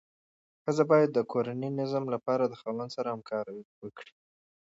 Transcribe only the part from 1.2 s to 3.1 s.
کورني نظم لپاره د خاوند سره